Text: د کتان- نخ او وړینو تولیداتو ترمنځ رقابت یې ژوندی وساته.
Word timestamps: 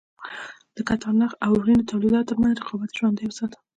د 0.75 0.77
کتان- 0.87 1.17
نخ 1.21 1.31
او 1.45 1.51
وړینو 1.61 1.89
تولیداتو 1.91 2.29
ترمنځ 2.29 2.55
رقابت 2.61 2.89
یې 2.91 2.97
ژوندی 2.99 3.25
وساته. 3.27 3.57